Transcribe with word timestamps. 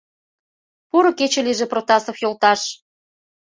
Поро 0.89 1.11
кече 1.17 1.41
лийже, 1.47 1.65
Протасов 1.71 2.17
йолташ! 2.23 2.61